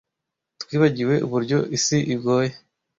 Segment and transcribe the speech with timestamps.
[0.61, 2.51] twibagiwe uburyo isi igoye